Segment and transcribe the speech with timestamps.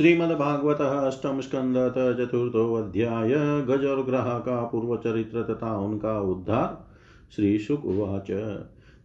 [0.00, 6.88] श्रीमद्भागवत अष्टम स्कंद चतुर्थोऽध्याय गज और ग्रह का पूर्व चरित्र तथा उनका उद्धार
[7.36, 7.82] श्री शुक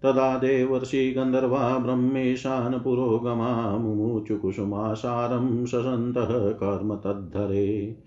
[0.03, 7.97] तदा देवर्षि गन्धर्वा ब्रह्मेशान् पुरोगमा मुमुचुकुसुमासारं शशन्तः कर्म तद्धरे।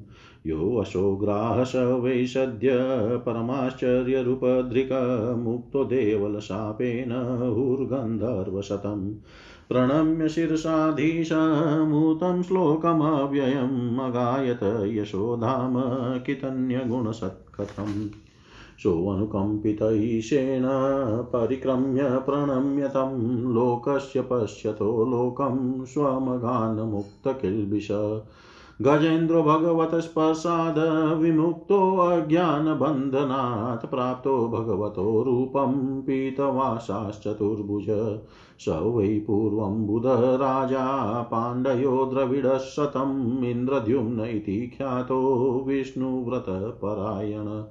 [0.46, 1.72] योऽशोग्राह स
[2.02, 2.72] वै सद्य
[3.26, 7.12] परमाश्चर्यरूपधृकमुक्तो देवलशापेन
[7.56, 9.10] हुर्गन्धर्वशतम्
[9.68, 15.74] प्रणम्य शिरसाधीशमूतं श्लोकमव्ययम् अगायत यशोधाम
[16.26, 18.08] कितन्यगुणसत्कथम्
[18.82, 20.64] सोऽनुकम्पितैषेण
[21.32, 23.16] परिक्रम्य प्रणम्य तं
[23.54, 27.88] लोकस्य पश्यतो लोकं स्वमगानमुक्तकिल्बिष
[28.82, 30.74] गजेन्द्रो भगवतस्पर्शाद
[31.20, 38.18] विमुक्तोऽज्ञानबन्धनात् प्राप्तो भगवतो रूपं पीतवासाश्चतुर्भुज।
[38.60, 47.64] स वै पूर्वं बुधराजा पाण्डयो द्रविडशतम् इन्द्रद्युम्न इति ख्यातो विष्णुव्रतपरायण।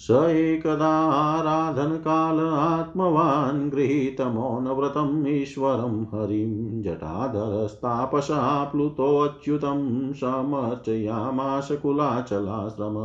[0.00, 8.38] स एकदाराधनकाल आत्मवान् गृहीतमौनव्रतम् ईश्वरं हरिं जटाधरस्तापसा
[8.72, 12.96] प्लुतोऽच्युतं समर्चयामाश कुलाचलाश्रम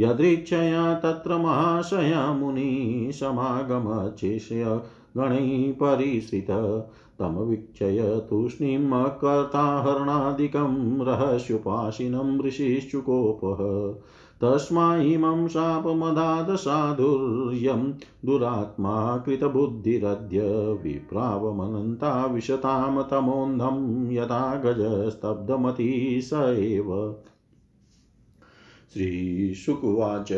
[0.00, 4.80] यदृच्छया तत्र महाशया मुनि समागमचेष्य
[5.16, 6.50] गणैः परिश्रित
[7.20, 10.74] तमवीक्षय तूष्णीमकर्ताहरणादिकं
[11.06, 13.60] रहस्योपासिनं ऋषिश्चुकोपः
[14.42, 17.92] तस्माइमं शापमदाद साधुर्यं
[18.24, 20.40] दुरात्मा कृतबुद्धिरद्य
[20.84, 27.16] विप्रावमनन्ता विशतां तमोन्धं यथा गजस्तब्धमती स एव।
[28.92, 30.32] श्रीशुकुवाच,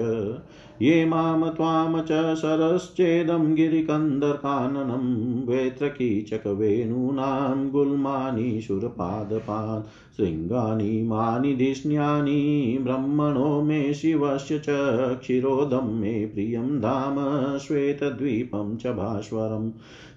[0.82, 14.58] ये माँ त्वां च सरश्चेदं गिरिकन्दर्काननं वेत्रकीचकवेणूनां गुल्मानि शूरपादपान् शृङ्गानि मानि धिष्ण्यानि ब्रह्मणो मे शिवस्य
[14.58, 19.70] च क्षीरोदं मे प्रियं धाम श्वेतद्वीपं च भास्वरम्।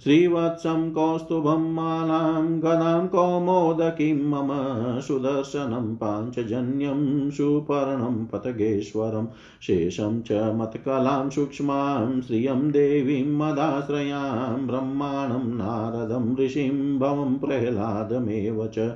[0.04, 4.48] श्रीवत्सं कौस्तुभं मालां गदां कौमोदकीं मम
[5.02, 9.28] सुदर्शनं पाञ्चजन्यं सुपर्णं पतगेश्वरं
[9.62, 18.96] शेषं च मत्कलां सूक्ष्मां श्रियं देवीं मदाश्रयां ब्रह्माणं नारदं ऋषिं भवं प्रह्लादमेव च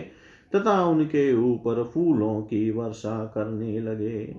[0.55, 4.35] तथा उनके ऊपर फूलों की वर्षा करने लगे।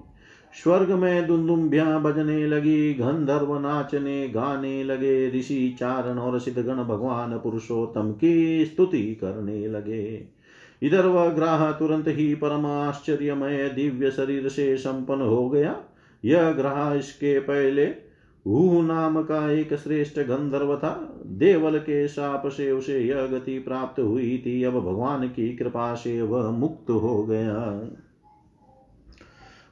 [0.62, 8.12] स्वर्ग में दुन्दुम्बिया बजने लगी, गंधर्व नाचने, गाने लगे, ऋषि चारण और सिद्धगण भगवान पुरुषोत्तम
[8.12, 10.39] की स्तुति करने लगे।
[10.82, 15.76] इधर वह ग्राह तुरंत ही परम आश्चर्यमय दिव्य शरीर से संपन्न हो गया।
[16.24, 18.10] यह ग्रह इसके पहले
[18.46, 24.00] हु नाम का एक श्रेष्ठ गंधर्व था। देवल के साप से उसे यह गति प्राप्त
[24.00, 27.90] हुई थी। अब भगवान की कृपा से वह मुक्त हो गया।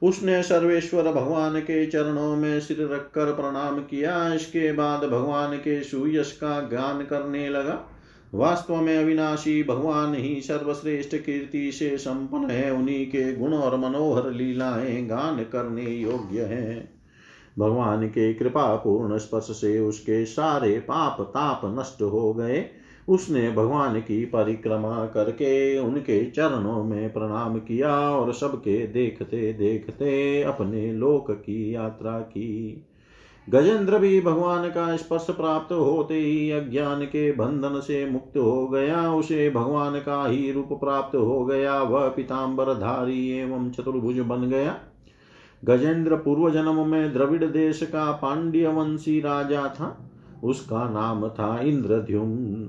[0.02, 6.32] उसने सर्वेश्वर भगवान के चरणों में सिर रखकर प्रणाम किया। इसके बाद भगवान के सुयश
[6.32, 7.84] का ज्ञान करने लगा।
[8.34, 14.30] वास्तव में अविनाशी भगवान ही सर्वश्रेष्ठ कीर्ति से संपन्न है। उन्हीं के गुण और मनोहर
[14.30, 16.90] लीलाएँ गान करने योग्य हैं।
[17.58, 22.66] भगवान के कृपा पूर्ण स्पर्श से उसके सारे पाप, ताप नष्ट हो गए।
[23.08, 30.92] उसने भगवान की परिक्रमा करके उनके चरणों में प्रणाम किया और सबके देखते देखते अपने
[30.92, 32.84] लोक की यात्रा की।
[33.48, 39.12] गजेंद्र भी भगवान का स्पर्श प्राप्त होते ही अज्ञान के बंधन से मुक्त हो गया।
[39.12, 44.76] उसे भगवान का ही रूप प्राप्त हो गया। वह पिताम्बर धारी एवं चतुर्भुज बन गया।
[45.64, 50.10] गजेंद्र पूर्व जन्म में द्रविड़ देश का पांड्य वंशी राजा था।
[50.44, 52.68] उसका नाम था इंद्रद्युम।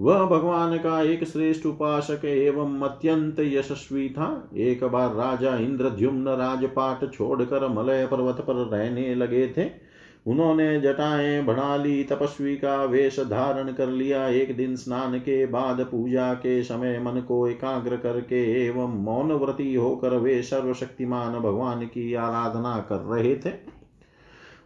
[0.00, 7.12] वह भगवान का एक श्रेष्ठ उपासक एवं अत्यंत यशस्वी था। एक बार राजा इंद्रद्युम्न राजपाट
[7.12, 9.87] छोड़कर मलय पर्वत पर रहने लगे थे।
[10.28, 15.80] उन्होंने जटाएँ बढ़ा ली, तपस्वी का वेश धारण कर लिया। एक दिन स्नान के बाद
[15.80, 22.14] पूजा के समय मन को एकाग्र करके एवं मौन व्रती होकर वे सर्वशक्तिमान भगवान की
[22.14, 23.78] आराधना कर रहे थे।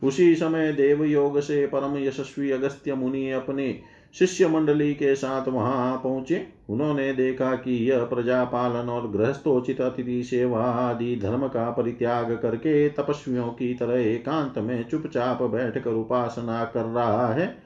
[0.05, 3.81] उसी समय देव योग से परम यशस्वी अगस्त्य मुनि अपने
[4.19, 10.23] शिष्य मंडली के साथ वहाँ पहुँचे। उन्होंने देखा कि यह प्रजा पालन और गृहस्थोचित अतिथि
[10.23, 16.85] सेवा आदि धर्म का परित्याग करके तपस्वियों की तरह एकांत में चुपचाप बैठकर उपासना कर
[16.85, 17.57] रहा है।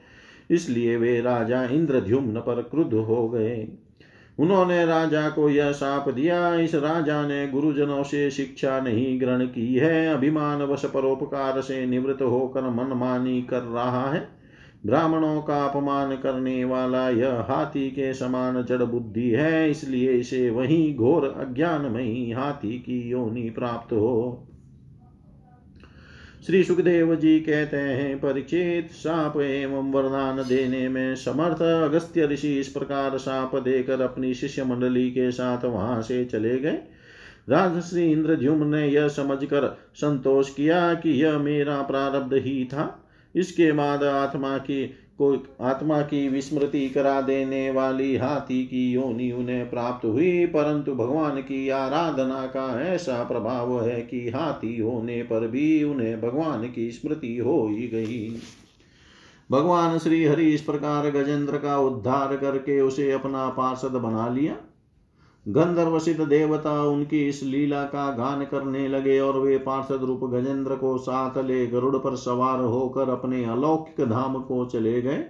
[0.51, 3.67] इसलिए वे राजा इंद्रद्युम्न पर क्रुद्ध हो गए।
[4.39, 9.75] उन्होंने राजा को यह साप दिया, इस राजा ने गुरुजनों से शिक्षा नहीं ग्रहण की
[9.75, 14.36] है अभिमान वश परोपकार से निवृत्त होकर मनमानी कर रहा है।
[14.85, 20.93] ब्राह्मणों का अपमान करने वाला यह हाथी के समान जड़ बुद्धि है, इसलिए इसे वही
[20.93, 24.43] घोर अज्ञान में हाथी की योनि प्राप्त हो।
[26.47, 32.67] श्री सुखदेव जी कहते हैं परीक्षित साप एवं वरदान देने में समर्थ अगस्त्य ऋषि इस
[32.67, 36.79] प्रकार साप देकर अपनी शिष्य मंडली के साथ वहाँ से चले गए।
[37.49, 42.85] राजश्री इंद्रद्युम्न ने यह समझकर संतोष किया कि यह मेरा प्रारब्ध ही था।
[43.35, 49.69] इसके बाद आत्मा की को, आत्मा की विस्मृति करा देने वाली हाथी की योनि उन्हें
[49.69, 55.83] प्राप्त हुई, परंतु भगवान की आराधना का ऐसा प्रभाव है कि हाथी होने पर भी
[55.83, 58.41] उन्हें भगवान की स्मृति हो ही गई।
[59.51, 64.57] भगवान श्री हरि इस प्रकार गजेंद्र का उद्धार करके उसे अपना पार्षद बना लिया।
[65.47, 70.75] गंधर्व सिद्ध देवता उनकी इस लीला का गान करने लगे और वे पार्षद रूप गजेंद्र
[70.75, 75.23] को साथ ले गरुड़ पर सवार होकर अपने अलौकिक धाम को चले गए।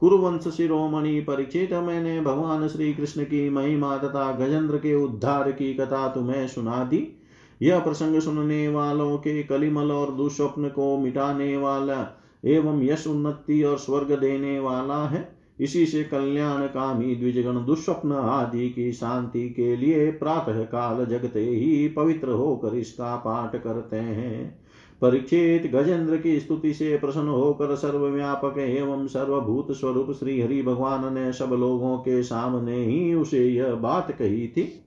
[0.00, 6.08] कुरुवंश शिरोमणि परीक्षित, मैंने भगवान श्री कृष्ण की महिमा तथा गजेंद्र के उद्धार की कथा
[6.08, 7.20] तुम्हें सुना दी।
[7.62, 13.78] यह प्रसंग सुनने वालों के कलिमल और दुस्वप्न को मिटाने वाला एवं यश उन्नति और
[13.78, 20.10] स्वर्ग देने वाला है। इसी से कल्याण कामी द्विजगण दुस्वप्न आदि की शांति के लिए
[20.10, 24.62] प्रातः काल जगते ही पवित्र होकर इसका पाठ करते हैं।
[25.00, 31.32] परीक्षित गजेंद्र की स्तुति से प्रसन्न होकर सर्वव्यापक एवं सर्वभूत स्वरूप श्री हरि भगवान ने
[31.32, 34.86] सब लोगों के सामने ही उसे यह बात कही थी।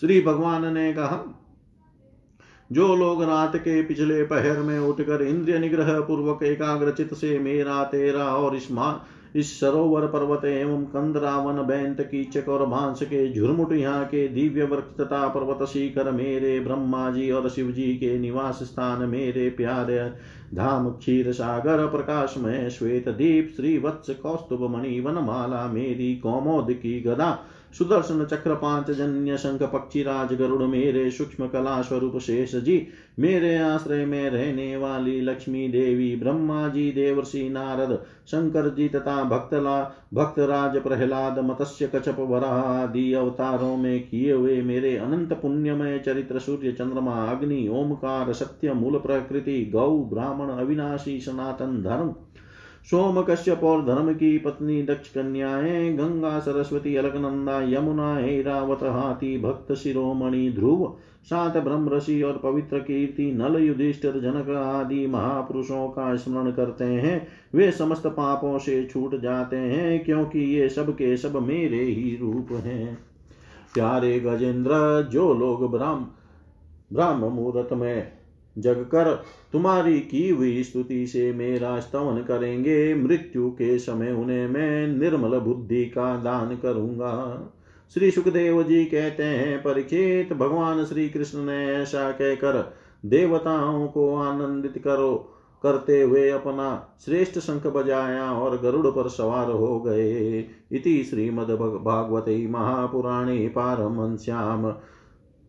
[0.00, 1.35] श्री भगवान ने कहा
[2.72, 8.24] जो लोग रात के पिछले पहर में उठकर इंद्रिय निग्रह पूर्वक एकाग्रचित से मेरा, तेरा
[8.24, 8.68] और इस
[9.36, 15.00] इस सरोवर पर्वत एवं कंदरावन बैंत कीचक और भांस के झुरमुट यहाँ के दिव्य वृक्ष
[15.00, 20.12] तथा पर्वत शिखर मेरे ब्रह्मा जी और शिव जी के निवास स्थान मेरे प्यारे
[20.54, 27.38] धाम क्षीर सागर, प्रकाशमय श्वेत दीप श्री वत्स कौस्तुभ मणि वनमाला, मेरी कौमोद की गदा
[27.78, 32.86] सुदर्शन चक्र पाँच जन्य शंख पक्षी राज गरुड़ मेरे सूक्ष्म कला स्वरूप शेष जी।
[33.18, 40.06] मेरे आश्रय में रहने वाली लक्ष्मी देवी, ब्रह्मा जी, देवर्षि नारद, शंकर जी तथा भक्तला
[40.14, 46.72] भक्तराज प्रहलाद, मत्स्य कछप वराह आदि अवतारों में किए हुए मेरे अनंत पुण्यमय चरित्र सूर्य
[46.72, 52.14] चंद्रमा, अग्नि ओमकार सत्य, मूल प्रकृति, गौ, ब्राह्मण, अविनाशी, सनातन धर्म।
[52.90, 59.72] सोम कश्यप और धर्म की पत्नी दक्ष कन्याएँ गंगा, सरस्वती, अलकनंदा, यमुना, ऐरावत, हाथी, भक्त,
[59.72, 66.50] शिरोमणि, ध्रुव, सात ब्रह्म ऋषि और पवित्र कीर्ति, नल युधिष्ठिर, जनक आदि महापुरुषों का स्मरण
[66.50, 71.84] करते हैं। वे समस्त पापों से छूट जाते हैं, क्योंकि ये सब के सब मेरे
[71.84, 72.98] ही रूप हैं।
[73.74, 76.06] प्यारे गजेंद्र, जो लोग ब्राह्म
[76.92, 78.15] ब्राह्म मुहूर्त में
[78.58, 84.88] जग कर। तुम्हारी की हुई स्तुति से मेरा स्तवन करेंगे। मृत्यु के समय उन्हें मैं
[84.88, 87.42] निर्मल बुद्धि का दान करूँगा।
[87.94, 94.82] श्री सुखदेव जी कहते हैं परीक्षित भगवान श्री कृष्ण ने ऐसा कहकर देवताओं को आनंदित
[94.84, 95.32] करो।
[95.62, 103.48] करते हुए अपना श्रेष्ठ शंख बजाया और गरुड़ पर सवार हो गए। इति श्रीमद्भागवते महापुराणे
[103.48, 104.74] पारमश्याम।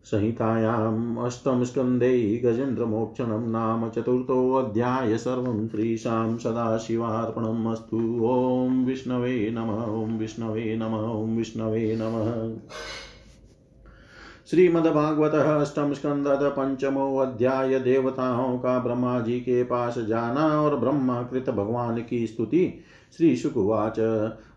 [0.04, 9.68] संहितायाम् अष्टमस्कन्धे गजेन्द्रमोक्षणं नाम चतुर्थोऽध्याय सर्वं श्रीशां सदाशिवार्पणम् अस्तु। ॐ विष्णवे नम,
[10.02, 12.60] ॐ विष्णवे नम, ॐ विष्णवे नमः।
[14.50, 21.50] श्रीमद्भागवत अष्टम स्कंद पंचमो अध्याय देवताओं का ब्रह्मा जी के पास जाना और ब्रह्मा कृत
[21.50, 22.84] भगवान की स्तुति।
[23.16, 23.94] श्री शुकुवाच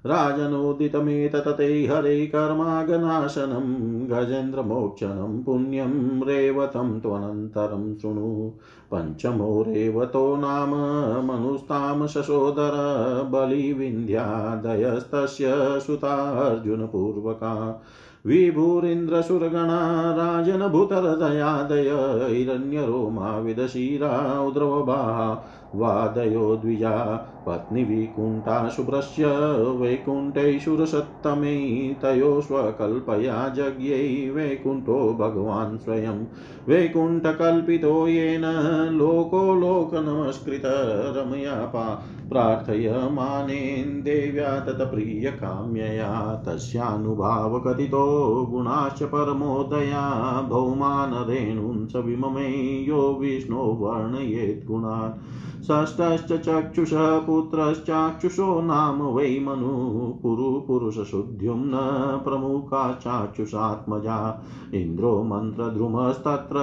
[0.06, 8.52] राजनोदितमेततते हरे कर्मागनाशनं गजेन्द्रमोक्षणं पुण्यं रेवतं त्वनन्तरं शृणु।
[8.94, 10.76] पञ्चमो रेवतो नाम
[11.26, 17.84] मनुस्तां शशोदर बलिविन्ध्यादयस्तस्य सुतार्जुनपूर्वका।
[18.28, 19.80] विभुरिन्द्रसुरगणा
[20.18, 21.90] राजनभूतहृदयादय
[22.34, 24.12] हिरण्यरोमा विदशीरा
[24.42, 25.00] उद्रवभा
[25.76, 26.94] वादयो द्विजा
[27.46, 29.32] पत्नीविकुण्ठा शुभ्रस्य
[31.26, 36.26] वैकुण्ठैशुरसत्तमे तयो स्वकल्पया जज्ञै वैकुण्ठो भगवान् स्वयं।
[36.68, 38.42] वैकुण्ठकल्पितो येन
[38.94, 40.62] लोको लोकनमस्कृत
[41.18, 48.06] रमया पा प्रार्थयमानेन देव्या तत्प्रियकाम्यया तस्यानुभावकथितो
[48.52, 55.20] गुणाश्च परमोदया। भौमानरेणुं स विममे यो विष्णो वर्णयेत् गुणान्।
[55.62, 60.62] षष्ठश्च चक्षुष पुत्रश्चाक्षुषो नाम वै मनु पुरु
[61.12, 61.72] पुरुषशुद्ध्युम्न
[62.26, 66.58] प्रमुखा चाक्षुषात्मजा। इन्द्रो मन्त्रद्रुमस्तत्र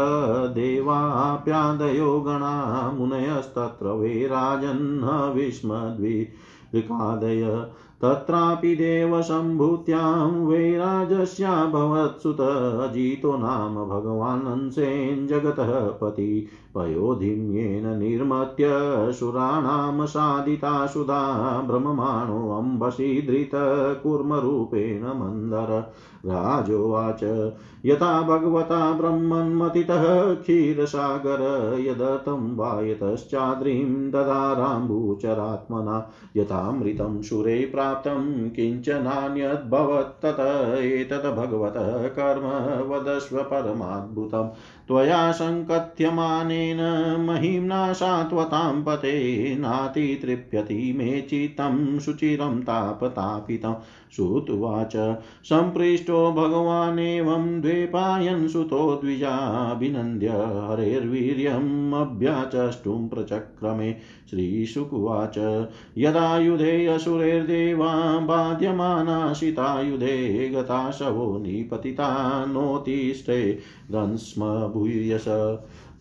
[0.55, 7.67] देवाप्यादयो गणा, मुनयस्तत्र वै राजन्न विस्मद्विकादय
[8.03, 18.67] तत्रापि देवसम्भूत्यां वैराजस्याभवत्सुत अजितो नाम भगवानंसेन जगतः पति। पयोधिम्येन निर्मत्य
[19.13, 25.93] सुराणां साधिता सुधा भ्रममाणोऽम्बसि धृतकूर्मरूपेण मन्दर।
[26.27, 27.53] राजोवाच,
[27.87, 40.37] यथा भगवता ब्रह्मन्मथितः क्षीरसागर यदतं वायतश्चाद्रिं ददाराम्बुचरात्मना। यथामृतं सुरे प्राप्तं किञ्चनान्यद्भवत्तत
[40.79, 44.49] एतत् भगवतः कर्म वदस्व परमाद्भुतम्।
[44.89, 46.79] त्वया सङ्कथ्यमानेन
[47.21, 49.13] महिम्ना सात्वतां पते
[49.59, 53.75] नातितृप्यति मे चित्तं सुचिरं तापतापितं
[54.17, 63.97] श्रुत्वाच। सम्पृष्टो भगवानेवं द्वेपायन् सुतो द्विजाभिनन्द्य हरेर्वीर्यम् अभ्याचष्टुं प्रचक्रमे।
[64.31, 65.67] श्रीशुकुवाच।
[65.99, 73.59] यदायुधे असुरेर्देवा बाध्यमानाशितायुधे गता शवो निपतिता नोतिष्ठे
[73.91, 75.25] दंस्म भूयस।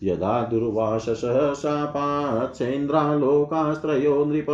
[0.02, 4.46] यदा दुर्वाससः शापात्सेन्द्रालोकास्त्रयो नृप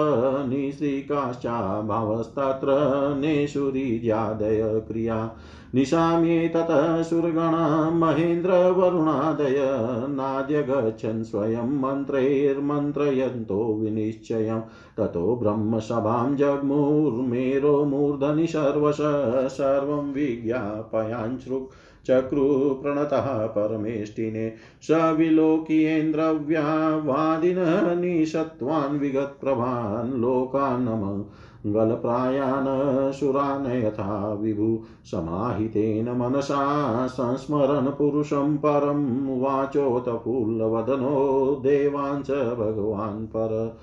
[0.49, 2.67] निश्रीकाश्चाभावस्तत्र
[3.21, 5.37] नेषुरीर्यादय क्रिया।
[5.75, 9.57] निशाम्ये ततः सुरगणा महेन्द्रवरुणादय
[10.09, 14.61] नाद्य गच्छन् स्वयं मन्त्रैर्मन्त्रयन्तो विनिश्चयं।
[14.99, 18.99] ततो ब्रह्मसभां जग्मुर्मेरो मूर्धनि सर्वश
[19.53, 20.13] सर्वं
[22.05, 31.25] विज्ञापयाञ्छृक् चक्रुप्रणतः परमेष्टिने स विलोकियेन्द्रव्यावादिनः निषत्वान् विगतप्रभान् लोकान्नम
[31.67, 43.77] गलप्रायान् सुरान् यथा विभु समाहितेन मनसा संस्मरन् पुरुषं परं वाचोतफुल्लवदनो देवांश भगवान् पर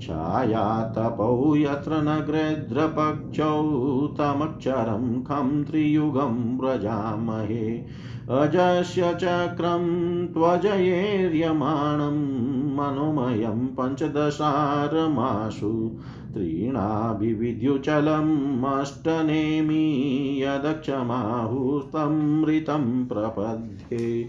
[0.00, 7.84] छायातपौ यत्र नगरेद्रपक्षौ तमक्षरं खं त्रियुगं व्रजामहे।
[8.30, 15.96] अजस्य चक्रं त्वजयेर्यमाणं मनोमयं पञ्चदशारमासु।
[16.34, 24.28] त्रीणाभिविद्युचलम् अष्टनेमि यदक्षमाहुस्तमृतं प्रपद्ये।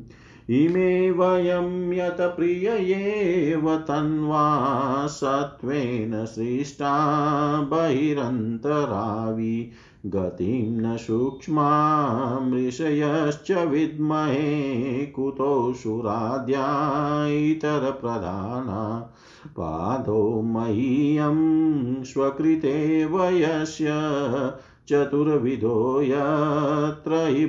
[0.49, 9.71] इमे वयं यत प्रिययेव तन्वा सत्त्वेन सृष्टा बहिरन्तरावि।
[10.05, 19.13] गतिं न सूक्ष्मामृषयश्च विद्महे कुतो सुराद्या इतरप्रधाना
[19.59, 21.37] पादो मह्यं
[22.03, 23.87] स्वकृतेव यस्य
[24.87, 27.43] चतुर्विधो यत्रयीभूतसर्ग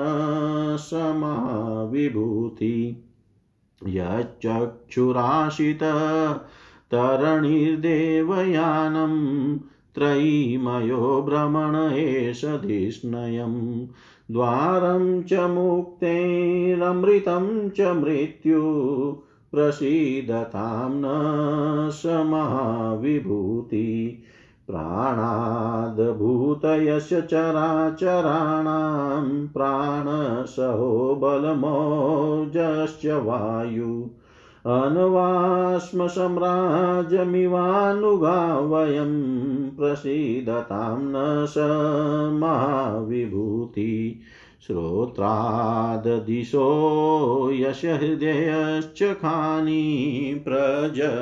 [0.80, 3.04] समाविभूति।
[3.86, 5.78] यच्चक्षुराशित
[6.90, 9.58] तरणिर्देवयानं
[9.94, 13.86] त्रयीमयो भ्रमण एष धिष्णयम्
[14.30, 18.62] द्वारं च मुक्तेरमृतं च मृत्यु।
[19.52, 24.22] प्रसीदतां न समाविभूति।
[24.68, 34.10] प्राणाद्भूतयस्य चराचराणां प्राणसहो बलमोजश्च वायु।
[34.66, 41.54] अनवास्म सम्राजमिवानुगा वयं प्रसीदतां न स
[42.42, 44.20] महाविभूति।
[44.66, 45.50] श्रोत्राददिशो
[47.52, 51.18] यश हृदयश्च खानि प्रजगिरैखं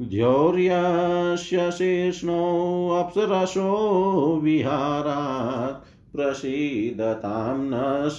[0.00, 8.18] द्यौर्यस्य शीर्ष्णोऽप्सरसो विहारात् प्रसीदतां न स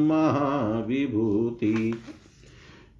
[0.00, 1.94] महाविभूति।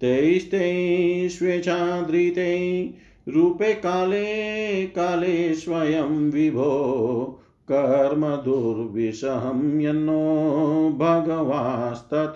[0.00, 2.94] तैस्ते स्वेच्छादृते
[3.28, 7.41] रूपे काले काले स्वयं विभो
[7.72, 12.34] कर्म दुर्विषहं यन्नो भगवास्तत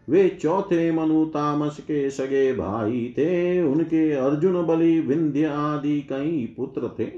[0.08, 6.90] वे चौथे मनु तामस के सगे भाई थे। उनके अर्जुन, बलि, विंध्य आदि कई पुत्र
[6.98, 7.17] थे।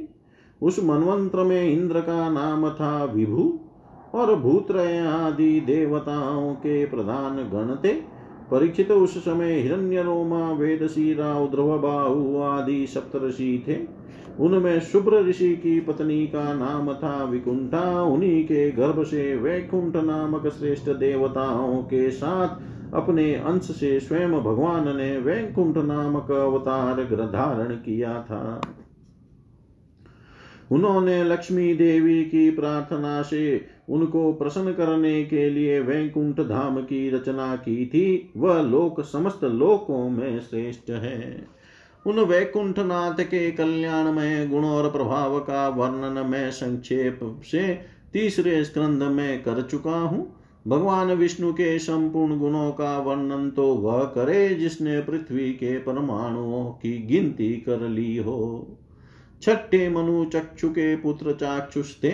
[0.63, 3.61] उस मनवंत्र में इंद्र का नाम था विभु,
[4.15, 7.95] और भूत्रय आदि देवताओं के प्रधान गण थे।
[8.51, 14.01] परीक्षित उस समय हिरण्य रोमा वेद शीरा ध्रुव बाहु आदि सप्तषि थे।
[14.41, 20.49] उनमें शुभ्र ऋषि की पत्नी का नाम था विकुंठा। उन्हीं के गर्भ से वैकुंठ नामक
[20.49, 22.49] श्रेष्ठ देवताओं के साथ
[22.95, 28.61] अपने अंश से स्वयं भगवान ने वैकुंठ नामक अवतार धारण किया था।
[30.71, 37.57] उन्होंने लक्ष्मी देवी की प्रार्थना से उनको प्रसन्न करने के लिए वैकुंठ धाम की रचना
[37.57, 41.47] की थी। वह लोक, समस्त लोकों में श्रेष्ठ है।
[42.07, 47.75] उन वैकुंठ नाथ के कल्याणमय गुण और प्रभाव का वर्णन मैं संक्षेप से
[48.13, 50.37] तीसरे स्कंद में कर चुका हूँ।
[50.69, 57.03] भगवान विष्णु के संपूर्ण गुणों का वर्णन तो वह करे जिसने पृथ्वी के परमाणुओं की
[57.03, 58.69] गिनती कर ली हो।
[59.43, 62.13] छठे मनु चक्षु के पुत्र चाक्षुष थे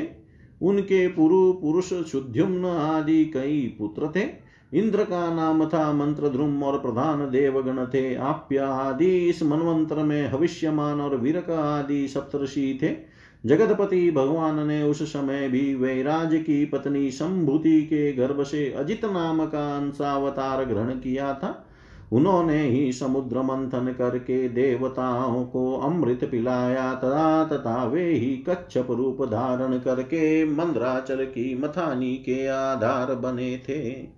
[0.62, 6.78] उनके पुरु पुरुष शुद्युम्न आदि कई पुत्र थे। इंद्र का नाम था मंत्र ध्रुम और
[6.78, 14.10] प्रधान देवगण थे। आप्या आदि इस मनवंत्र में हविष्यमान और वीरक आदि सप्तषि थे। जगतपति
[14.10, 19.76] भगवान ने उस समय भी वैराज की पत्नी संभूति के गर्भ से अजित नाम का
[19.76, 21.65] अंशावतार ग्रहण किया था।
[22.12, 29.24] उन्होंने ही समुद्र मंथन करके देवताओं को अमृत पिलाया, तथा तथा वे ही कच्छप रूप
[29.24, 34.16] धारण करके मंद्राचल की मथानी के आधार बने थे।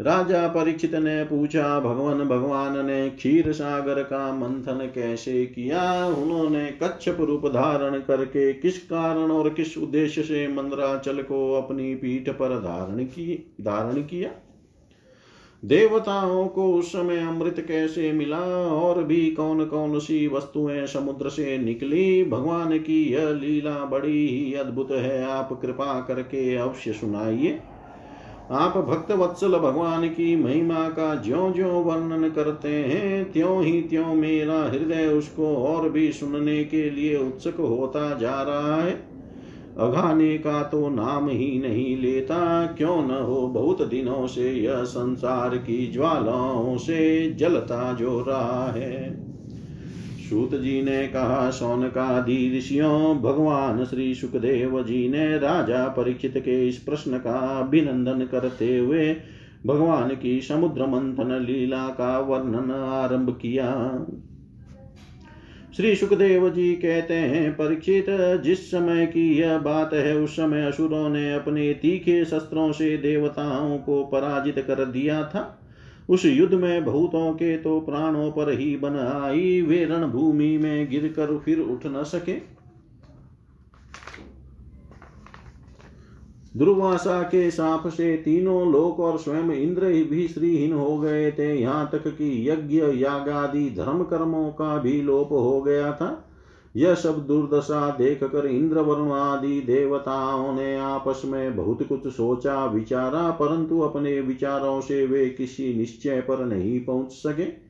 [0.00, 6.06] राजा परीक्षित ने पूछा, भगवान भगवान ने क्षीर सागर का मंथन कैसे किया?
[6.06, 12.28] उन्होंने कच्छप रूप धारण करके किस कारण और किस उद्देश्य से मंद्राचल को अपनी पीठ
[12.28, 14.30] पर धारण की, धारण किया?
[15.64, 18.40] देवताओं को उस समय अमृत कैसे मिला?
[18.66, 22.24] और भी कौन कौन सी वस्तुएँ समुद्र से निकली?
[22.24, 27.60] भगवान की यह लीला बड़ी ही अद्भुत है। आप कृपा करके अवश्य सुनाइए।
[28.50, 34.14] आप भक्त वत्सल भगवान की महिमा का ज्यो ज्यो वर्णन करते हैं त्यों ही त्यों
[34.14, 39.09] मेरा हृदय उसको और भी सुनने के लिए उत्सुक होता जा रहा है।
[39.80, 45.56] अघाने का तो नाम ही नहीं लेता। क्यों न हो बहुत दिनों से यह संसार
[45.56, 49.30] की ज्वालाओं से जलता जो रहा है।
[50.30, 56.68] सूत जी ने कहा सौन का ऋषियों भगवान श्री सुखदेव जी ने राजा परीक्षित के
[56.68, 59.16] इस प्रश्न का अभिनंदन करते हुए
[59.66, 63.72] भगवान की समुद्र मंथन लीला का वर्णन आरंभ किया।
[65.80, 68.06] श्री सुखदेव जी कहते हैं, परीक्षित,
[68.44, 73.78] जिस समय की यह बात है, उस समय असुरों ने अपने तीखे शस्त्रों से देवताओं
[73.78, 75.68] को पराजित कर दिया था।
[76.08, 81.38] उस युद्ध में भूतों के तो प्राणों पर ही बन आई, वे रणभूमि में गिरकर
[81.38, 82.59] फिर उठ न सके।
[86.60, 91.88] दुर्वासा के साप से तीनों लोक और स्वयं इंद्र भी श्रीहीन हो गए थे। यहाँ
[91.92, 96.26] तक कि यज्ञ, यागादि धर्म कर्मों का भी लोप हो गया था।
[96.76, 102.66] यह सब दुर्दशा देख कर इंद्र वरुण आदि देवताओं ने आपस में बहुत कुछ सोचा,
[102.66, 107.69] विचारा, परंतु अपने विचारों से वे किसी निश्चय पर नहीं पहुँच सके।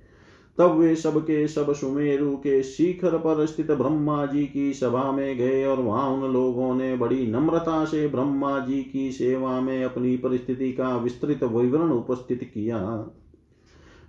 [0.59, 5.39] तब वे सब के सब सुमेरु के शिखर पर स्थित ब्रह्मा जी की सभा में
[5.39, 10.17] गए और वहाँ उन लोगों ने बड़ी नम्रता से ब्रह्मा जी की सेवा में अपनी
[10.17, 12.79] परिस्थिति का विस्तृत विवरण उपस्थित किया।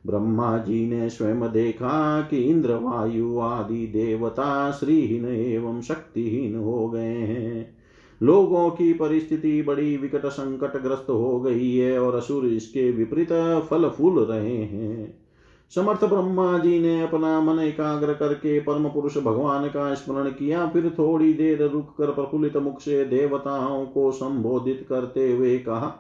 [0.06, 7.16] ब्रह्मा जी ने स्वयं देखा कि इंद्र वायु आदि देवता श्रीहीन एवं शक्तिहीन हो गए
[7.16, 7.78] हैं।
[8.24, 13.32] लोगों की परिस्थिति बड़ी विकट संकट ग्रस्त हो गई है और असुर इसके विपरीत
[13.70, 15.21] फल फूल रहे हैं।
[15.76, 20.96] समर्थ ब्रह्मा जी ने अपना मन एकाग्र करके परम पुरुष भगवान का स्मरण किया, फिर
[21.00, 25.96] थोड़ी देर रुक कर प्रफुल्लित मुख से देवताओं को संबोधित करते हुए कहा,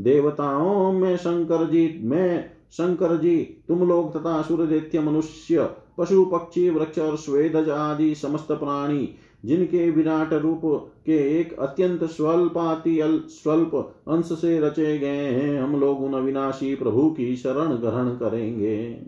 [0.00, 3.36] देवताओं, में शंकर जी, मैं शंकर जी,
[3.68, 10.32] तुम लोग तथा सूर्य मनुष्य, पशु, पक्षी, वृक्ष और स्वेदज आदि समस्त प्राणी जिनके विराट
[10.32, 10.60] रूप
[11.06, 13.74] के एक अत्यंत स्वल्पाति स्वल्प
[14.08, 18.98] अंश से रचे गए हैं, हम लोग उन अविनाशी प्रभु की शरण ग्रहण करेंगे।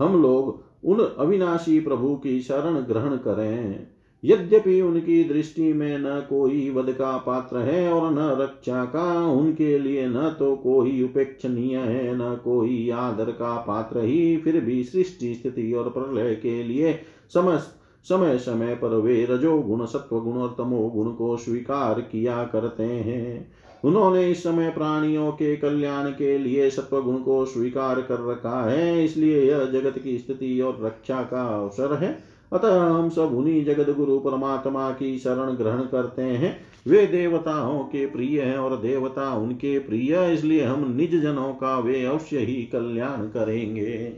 [0.00, 3.86] हम लोग उन अविनाशी प्रभु की शरण ग्रहण करें।
[4.24, 9.78] यद्यपि उनकी दृष्टि में न कोई वध का पात्र है और न रक्षा का, उनके
[9.78, 15.34] लिए न तो कोई उपेक्षणीय है, न कोई आदर का पात्र ही, फिर भी सृष्टि,
[15.34, 16.98] स्थिति और प्रलय के लिए
[17.34, 22.42] समस्त समय समय पर वे रजो गुण, सत्व गुण और तमो गुण को स्वीकार किया
[22.44, 23.52] करते हैं।
[23.84, 29.04] उन्होंने इस समय प्राणियों के कल्याण के लिए सत्व गुण को स्वीकार कर रखा है,
[29.04, 32.18] इसलिए यह जगत की स्थिति और रक्षा का अवसर है।
[32.52, 38.06] अतः हम सब उन्हीं जगत गुरु परमात्मा की शरण ग्रहण करते हैं। वे देवताओं के
[38.06, 43.26] प्रिय हैं और देवता उनके प्रिय इसलिए हम निज जनों का वे अवश्य ही कल्याण
[43.26, 44.12] करेंगे।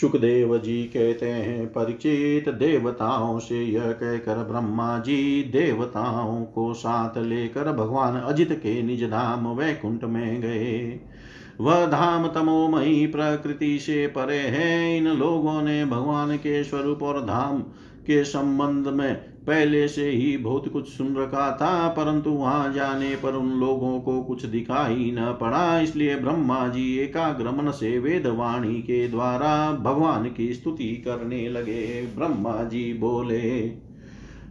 [0.00, 7.72] सुखदेव जी कहते हैं, परिचित देवताओं से यह कहकर ब्रह्मा जी देवताओं को साथ लेकर
[7.72, 11.00] भगवान अजित के निज धाम वैकुंठ में गए।
[11.60, 17.60] वह धाम तमोमयी प्रकृति से परे है। इन लोगों ने भगवान के स्वरूप और धाम
[18.06, 23.34] के संबंध में पहले से ही बहुत कुछ सुन रखा था, परंतु वहाँ जाने पर
[23.34, 29.06] उन लोगों को कुछ दिखाई न पड़ा। इसलिए ब्रह्मा जी एकाग्र मन से वेदवाणी के
[29.08, 33.68] द्वारा भगवान की स्तुति करने लगे। ब्रह्मा जी बोले,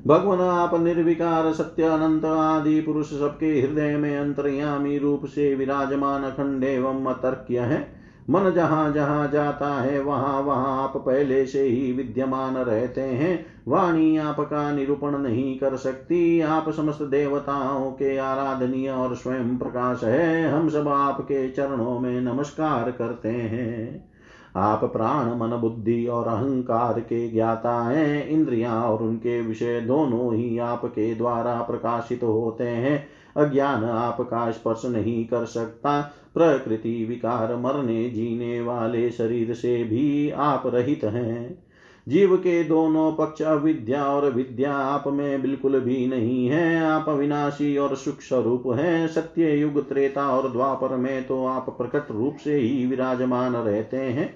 [0.08, 6.64] भगवान, आप निर्विकार सत्य अनंत आदि पुरुष सबके हृदय में अंतर्यामी रूप से विराजमान अखंड
[6.64, 7.95] एवं अतर्क्य है।
[8.30, 14.18] मन जहाँ जहाँ जाता है, वहाँ वहाँ आप पहले से ही विद्यमान रहते हैं। वाणी
[14.18, 20.70] आपका निरूपण नहीं कर सकती। आप समस्त देवताओं के आराधनीय और स्वयं प्रकाश है। हम
[20.70, 24.12] सब आपके चरणों में नमस्कार करते हैं।
[24.56, 30.58] आप प्राण, मन, बुद्धि और अहंकार के ज्ञाता हैं। इंद्रियाँ और उनके विषय दोनों ही
[30.58, 33.08] आपके द्वारा प्रकाशित होते हैं।
[33.38, 40.64] अज्ञान आपका स्पर्श नहीं कर सकता। प्रकृति विकार मरने जीने वाले शरीर से भी आप
[40.66, 41.66] रहित हैं।
[42.08, 47.78] जीव के दोनों पक्ष अविद्या और विद्या आप में बिल्कुल भी नहीं है। आप अविनाशी
[47.78, 52.56] और सुख स्वरूप हैं। सत्य युग त्रेता और द्वापर में तो आप प्रकट रूप से
[52.56, 54.34] ही विराजमान रहते हैं।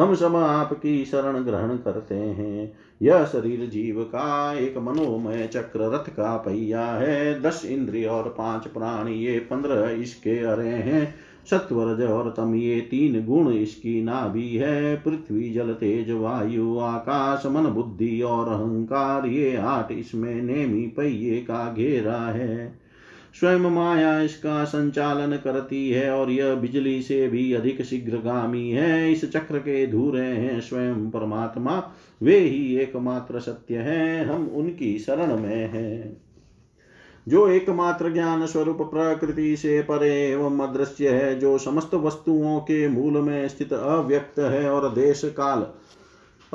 [0.00, 6.10] हम सब आपकी शरण ग्रहण करते हैं। यह शरीर जीव का एक मनोमय चक्र रथ
[6.10, 11.14] का पहिया है। दस इंद्रिय और पाँच प्राण, ये पंद्रह इसके अरे हैं।
[11.50, 17.62] सत्वरज और तम ये तीन गुण इसकी नाभि है, पृथ्वी जल तेज वायु आकाश, मन,
[17.62, 22.82] बुद्धि और अहंकार, ये आठ इसमें नेमी पहिए का घेरा है।
[23.40, 29.32] स्वयं माया इसका संचालन करती है और यह बिजली से भी अधिक शीघ्रगामी है। इस
[29.32, 35.68] चक्र के धूरे हैं स्वयं परमात्मा, वे ही एकमात्र सत्य है, हम उनकी शरण में
[35.68, 36.21] हैं।
[37.28, 43.12] जो एकमात्र ज्ञान स्वरूप प्रकृति से परे एवं अदृश्य है, जो समस्त वस्तुओं के मूल
[43.12, 45.66] में स्थित अव्यक्त है और देश काल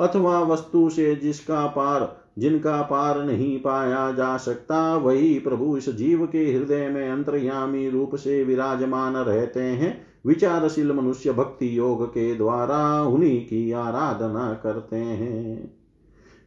[0.00, 6.26] अथवा वस्तु से जिसका पार, जिनका पार नहीं पाया जा सकता, वही प्रभु इस जीव
[6.26, 13.02] के हृदय में अंतर्यामी रूप से विराजमान रहते हैं। विचारशील मनुष्य भक्ति योग के द्वारा
[13.02, 15.77] उन्हीं की आराधना करते हैं।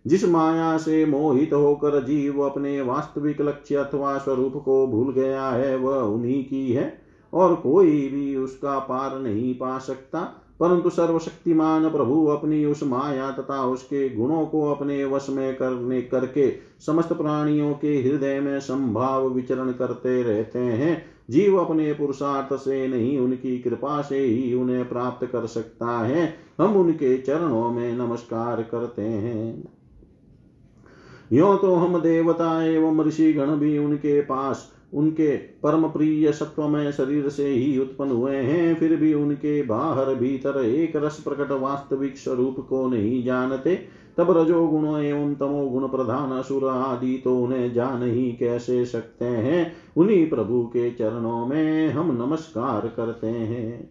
[0.07, 5.77] जिस माया से मोहित होकर जीव अपने वास्तविक लक्ष्य अथवा स्वरूप को भूल गया है,
[5.77, 7.01] वह उन्हीं की है,
[7.33, 13.65] और कोई भी उसका पार नहीं पा सकता। परंतु सर्वशक्तिमान प्रभु अपनी उस माया तथा
[13.65, 16.53] उसके गुणों को अपने वश में करने, करके
[16.85, 23.19] समस्त प्राणियों के हृदय में संभाव विचरण करते रहते हैं। जीव अपने पुरुषार्थ से नहीं,
[23.19, 29.01] उनकी कृपा से ही उन्हें प्राप्त कर सकता है। हम उनके चरणों में नमस्कार करते
[29.01, 29.80] हैं।
[31.33, 37.29] यो तो हम देवता एवं ऋषि गण भी उनके पास, उनके परम प्रिय सत्वमय शरीर
[37.29, 42.55] से ही उत्पन्न हुए हैं, फिर भी उनके बाहर भीतर एक रस प्रकट वास्तविक स्वरूप
[42.59, 43.75] को नहीं जानते।
[44.17, 49.25] तब रजो गुण एवं तमो गुण प्रधान असुर आदि तो उन्हें जान ही कैसे सकते
[49.25, 49.73] हैं?
[49.97, 53.89] उन्हीं प्रभु के चरणों में हम नमस्कार करते हैं।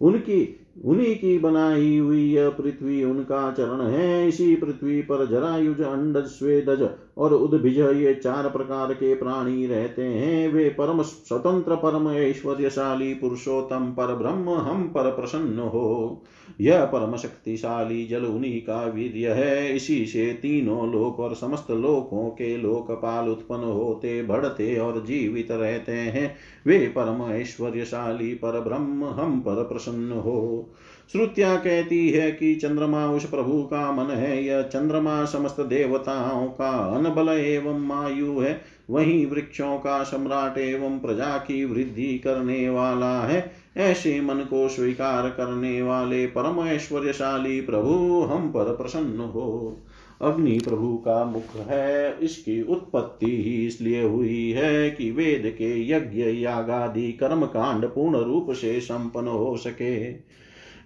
[0.00, 6.24] उनकी उन्हीं की बनाई हुई यह पृथ्वी, उनका चरण है इसी पृथ्वी पर, जरायुज, अंडज,
[6.24, 13.14] स्वेदज। और उद्भिज ये चार प्रकार के प्राणी रहते हैं। वे परम स्वतंत्र, परम ऐश्वर्यशाली,
[13.14, 16.22] पुरुषोत्तम, पर ब्रह्म, हम पर प्रसन्न हो।
[16.60, 22.30] यह परम शक्तिशाली जल उन्हीं का वीर्य है। इसी से तीनों लोक और समस्त लोकों
[22.30, 29.40] के लोकपाल उत्पन्न होते, बढ़ते और जीवित रहते हैं। वे परम ऐश्वर्यशाली, पर ब्रह्म, हम
[29.40, 30.70] पर प्रसन्न हो।
[31.12, 36.70] श्रुतिया कहती है कि चंद्रमा उस प्रभु का मन है, यह चंद्रमा समस्त देवताओं का
[36.96, 43.52] अनबल एवं मायु है। वही वृक्षों का सम्राट एवं प्रजा की वृद्धि करने वाला है।
[43.76, 49.76] ऐसे मन को स्वीकार करने वाले परम ऐश्वर्यशाली प्रभु हम पर प्रसन्न हो।
[50.22, 56.22] अग्नि प्रभु का मुख है, इसकी उत्पत्ति ही इसलिए हुई है कि वेद के यज्ञ,
[56.42, 60.12] यागादि कर्म कांड पूर्ण रूप से संपन्न हो सके।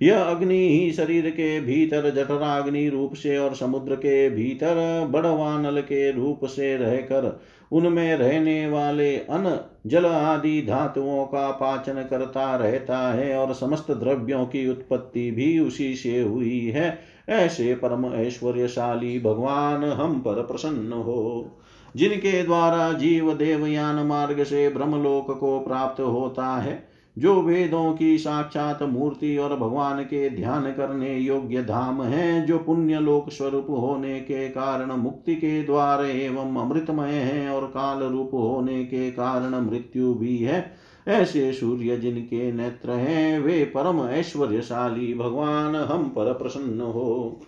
[0.03, 6.13] यह अग्नि ही शरीर के भीतर जठराग्नि रूप से और समुद्र के भीतर बड़वानल के
[6.13, 7.41] रूप से रहकर
[7.73, 14.47] उनमें रहने वाले अन जल आदि धातुओं का पाचन करता रहता है और समस्त द्रव्यों
[14.47, 21.51] की उत्पत्ति भी उसी से हुई है। ऐसे परम ऐश्वर्यशाली भगवान हम पर प्रसन्न हो।
[21.97, 26.88] जिनके द्वारा जीव देवयान मार्ग से ब्रह्मलोक को प्राप्त होता है
[27.19, 33.01] जो वेदों की साक्षात मूर्ति और भगवान के ध्यान करने योग्य धाम है, जो पुण्य
[33.01, 38.85] लोक स्वरूप होने के कारण मुक्ति के द्वार एवं अमृतमय है और काल रूप होने
[38.85, 40.73] के कारण मृत्यु भी है,
[41.09, 47.41] ऐसे सूर्य जिनके नेत्र हैं, वे परम ऐश्वर्यशाली भगवान हम पर प्रसन्न हो।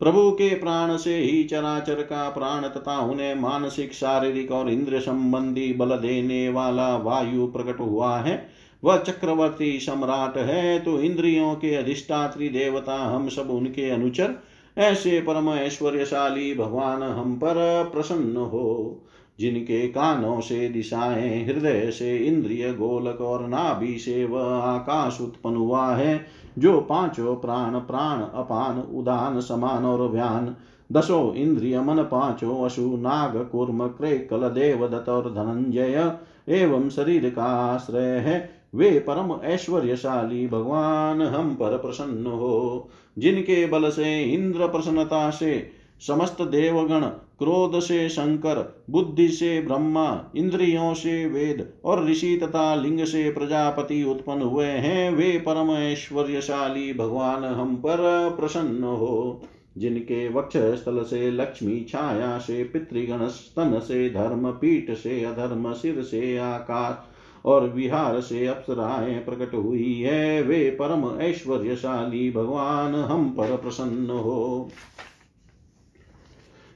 [0.00, 5.72] प्रभु के प्राण से ही चराचर का प्राण तथा उन्हें मानसिक, शारीरिक और इंद्र संबंधी
[5.72, 12.48] बल देने वाला वायु प्रकट हुआ है। वह चक्रवर्ती सम्राट है तो इंद्रियों के अधिष्ठात्री
[12.48, 14.34] देवता हम सब उनके अनुचर।
[14.76, 19.02] ऐसे परम ऐश्वर्यशाली भगवान हम पर प्रसन्न हो,
[19.40, 25.86] जिनके कानों से दिशाएँ, हृदय से इंद्रिय गोलक और नाभि से वह आकाश उत्पन्न हुआ
[25.94, 26.26] है,
[26.58, 30.54] जो पाँचों प्राण प्राण, अपान, उदान, समान और व्यान,
[30.92, 36.12] दसो इंद्रिय मन, पाँचों अशु, नाग, कुर्म क्रे कल देवदत्त और धनंजय
[36.48, 43.90] एवं शरीर का आश्रय है। वे परम ऐश्वर्यशाली भगवान हम पर प्रसन्न हो, जिनके बल
[43.90, 45.70] से, इंद्र प्रसन्नता से,
[46.06, 47.00] समस्त देवगण,
[47.38, 54.04] क्रोध से शंकर, बुद्धि से ब्रह्मा, इंद्रियों से वेद और ऋषि तथा लिंग से प्रजापति
[54.04, 59.42] उत्पन्न हुए हैं, वे परम ऐश्वर्यशाली भगवान हम पर प्रसन्न हो,
[59.78, 66.02] जिनके वक्ष स्थल से, लक्ष्मी छाया से, पितृगण स्तन से धर्म पीठ से, अधर्म सिर
[66.02, 67.12] से, आकाश
[67.46, 74.68] और विहार से अप्सराएँ प्रकट हुई है। वे परम ऐश्वर्यशाली भगवान, हम पर प्रसन्न हो।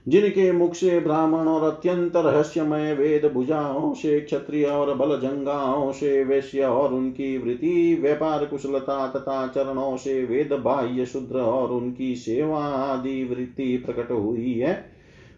[0.09, 6.25] जिनके मुख से ब्राह्मण और अत्यंत रहस्यमय वेद भुजाओं से क्षत्रिय और बल जंगाओं से
[6.25, 12.64] वैश्य और उनकी वृत्ति, व्यापार कुशलता तथा चरणों से वेद बाह्य शुद्र और उनकी सेवा
[12.64, 14.93] आदि वृत्ति प्रकट हुई है।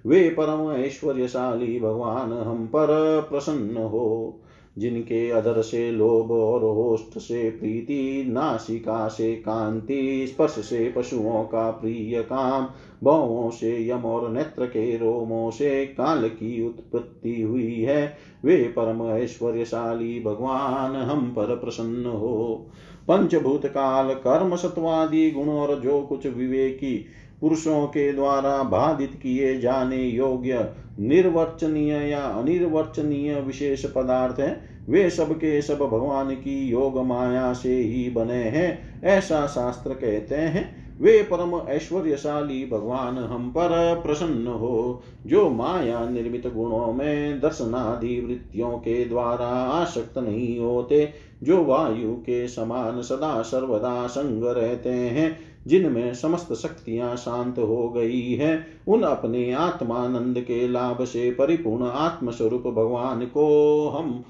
[0.07, 2.87] वे परम ऐश्वर्यशाली भगवान, हम पर
[3.31, 4.39] प्रसन्न हो।
[4.79, 11.71] जिनके अधर से लोभ और होष्ठ से प्रीति, नासिका से कांति, स्पर्श से पशुओं का
[11.71, 12.69] प्रिय काम
[13.05, 19.03] भवों से यम और नेत्र के रोमों से काल की उत्पत्ति हुई है। वे परम
[19.11, 22.67] ऐश्वर्यशाली भगवान, हम पर प्रसन्न हो।
[23.09, 27.05] पंचभूत काल, कर्म सत्वादि गुण और जो कुछ विवेकी
[27.41, 35.33] पुरुषों के द्वारा बाधित किए जाने योग्य निर्वचनीय या अनिर्वचनीय विशेष पदार्थ है। वे सब
[35.33, 41.23] के सब भगवान की योग माया से ही बने हैं, ऐसा शास्त्र कहते हैं। वे
[41.23, 49.05] परम ऐश्वर्यशाली भगवान हम पर प्रसन्न हो, जो माया निर्मित गुणों में दर्शनादि वृत्तियों के
[49.05, 51.13] द्वारा आसक्त नहीं होते,
[51.43, 58.33] जो वायु के समान सदा सर्वदा संग रहते हैं। जिनमें समस्त शक्तियाँ शांत हो गई
[58.33, 64.25] है, उन अपने आत्मानंद के लाभ से परिपूर्ण आत्मस्वरूप भगवान को हम,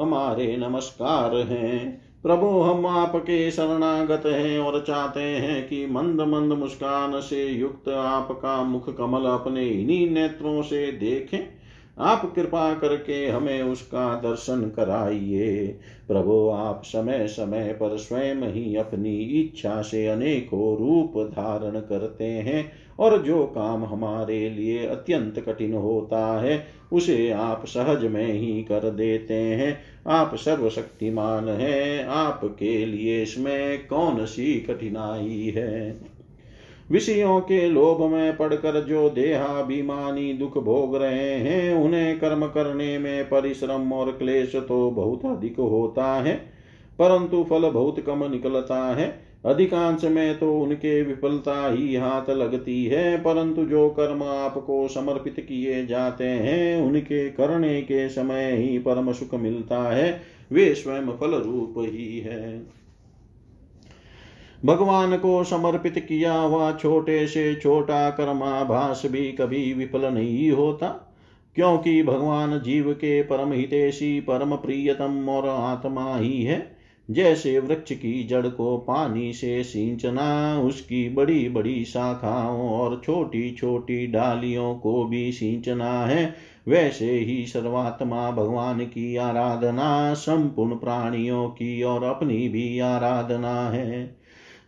[0.00, 7.20] हमारे नमस्कार हैं। प्रभु, हम आपके शरणागत हैं और चाहते हैं कि मंद मंद मुस्कान
[7.20, 11.61] से युक्त आपका मुख कमल अपने इन्हीं नेत्रों से देखें।
[11.98, 15.78] आप कृपा करके हमें उसका दर्शन कराइए।
[16.08, 22.72] प्रभु, आप समय समय पर स्वयं ही अपनी इच्छा से अनेकों रूप धारण करते हैं
[22.98, 28.90] और जो काम हमारे लिए अत्यंत कठिन होता है, उसे आप सहज में ही कर
[28.90, 36.11] देते हैं। आप सर्वशक्तिमान हैं, आपके लिए इसमें कौन सी कठिनाई है?
[36.92, 43.24] विषयों के लोभ में पड़कर जो देहाभिमानी दुख भोग रहे हैं, उन्हें कर्म करने में
[43.24, 46.34] परिश्रम और क्लेश तो बहुत अधिक होता है,
[46.98, 49.06] परंतु फल बहुत कम निकलता है।
[49.44, 55.86] अधिकांश में तो उनके विफलता ही हाथ लगती है, परंतु जो कर्म आपको समर्पित किए
[55.86, 60.20] जाते हैं, उनके करने के समय ही परम सुख मिलता है,
[60.52, 62.81] वे स्वयं फल रूप ही है।
[64.64, 70.88] भगवान को समर्पित किया हुआ छोटे से छोटा कर्माभास भी कभी विफल नहीं होता,
[71.54, 76.76] क्योंकि भगवान जीव के परम हितेशी, परम प्रियतम और आत्मा ही है।
[77.10, 84.06] जैसे वृक्ष की जड़ को पानी से सींचना, उसकी बड़ी बड़ी शाखाओं और छोटी छोटी
[84.06, 86.34] डालियों को भी सिंचना है,
[86.68, 94.21] वैसे ही सर्वात्मा भगवान की आराधना, संपूर्ण प्राणियों की और अपनी भी आराधना है।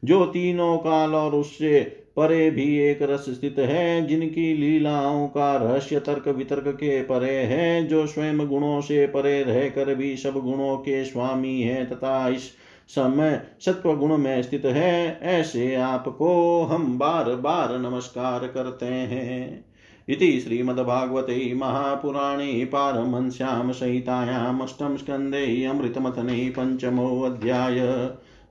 [0.04, 1.80] जो तीनों काल और उससे
[2.16, 7.86] परे भी एक रस स्थित है, जिनकी लीलाओं का रहस्य तर्क वितर्क के परे है,
[7.86, 12.50] जो स्वयं गुणों से परे रहकर भी सब गुणों के स्वामी है तथा इस
[12.88, 19.64] समय सत्व गुण में स्थित है। ऐसे आपको हम बार बार नमस्कार करते हैं।
[20.08, 28.10] इति श्रीमद्भागवते महापुराणे पारमहंस्यां संहितायाम् स्कन्धे अमृतमथने पञ्चमोऽध्याय